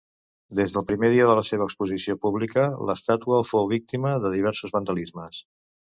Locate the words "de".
1.31-1.35, 4.25-4.33